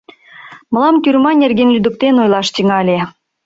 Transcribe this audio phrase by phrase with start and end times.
[0.73, 2.97] Мылам тюрьма нерген лӱдыктен ойлаш тӱҥале.